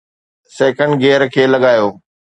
second 0.55 0.91
gear 1.03 1.21
کي 1.33 1.43
لڳايو 1.53 1.87